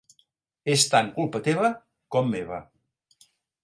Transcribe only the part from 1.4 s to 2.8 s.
teva com meva.